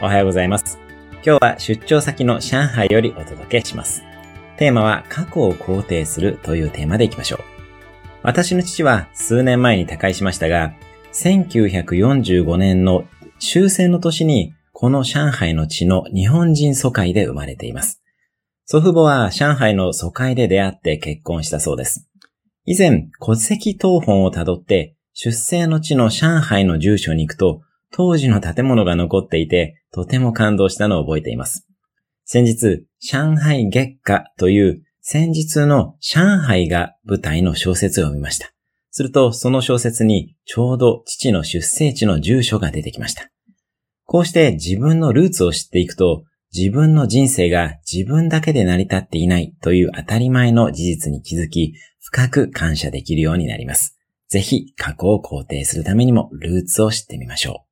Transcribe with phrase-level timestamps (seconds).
[0.00, 0.78] おはようございます。
[1.24, 4.04] 今日は出張先の上海よりお届けします。
[4.56, 7.40] テーマは過去を肯定するというテーマでいきましょう。
[8.22, 10.72] 私の父は数年前に他界しましたが、
[11.12, 13.06] 1945年の
[13.40, 18.00] 終戦の年にこの上海の地の日本人疎開で生まれています。
[18.66, 22.08] 祖父母は上海の疎開で出会って結婚したそうです。
[22.66, 27.62] 以前、戸籍謄本をたどって、出生の地の上海の住所に行くと、
[27.92, 31.66] 当時の建物が残っていて、とても感動したのを覚えています。
[32.24, 38.52] 先日、上海月下という先日の上海が舞台の小説を読みました。
[38.90, 43.30] すると、その小説にちょうど父の出生地の住所が出てきました。
[44.04, 53.98] こうして自分のルーツを知っていくと、自分の人生が自分だけで成り立っていないという当たり前の事実に気づき、深く感謝できるようになります。
[54.28, 57.67] ぜひ過去を肯定するためにもルーツを知ってみましょう。